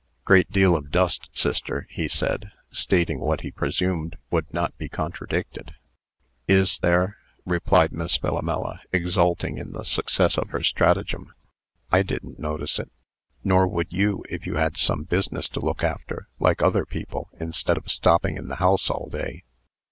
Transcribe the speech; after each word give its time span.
"Great 0.25 0.49
deal 0.49 0.75
of 0.75 0.89
dust, 0.89 1.29
sister," 1.31 1.85
he 1.91 2.07
said, 2.07 2.49
stating 2.71 3.19
what 3.19 3.41
he 3.41 3.51
presumed 3.51 4.17
would 4.31 4.51
not 4.51 4.75
be 4.79 4.89
contradicted. 4.89 5.75
"Is 6.47 6.79
there?" 6.79 7.17
replied 7.45 7.91
Miss 7.93 8.17
Philomela, 8.17 8.79
exulting 8.91 9.59
in 9.59 9.73
the 9.73 9.83
success 9.83 10.39
of 10.39 10.49
her 10.49 10.63
stratagem. 10.63 11.35
"I 11.91 12.01
didn't 12.01 12.39
notice 12.39 12.79
it; 12.79 12.89
nor 13.43 13.67
would 13.67 13.93
you, 13.93 14.25
if 14.27 14.47
you 14.47 14.55
had 14.55 14.75
some 14.75 15.03
business 15.03 15.47
to 15.49 15.59
look 15.59 15.83
after, 15.83 16.27
like 16.39 16.63
other 16.63 16.83
people, 16.87 17.29
instead 17.39 17.77
of 17.77 17.91
stopping 17.91 18.37
in 18.37 18.47
the 18.47 18.55
house 18.55 18.89
all 18.89 19.07
day." 19.07 19.43